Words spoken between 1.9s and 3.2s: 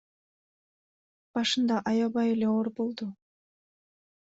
аябай эле оор болду.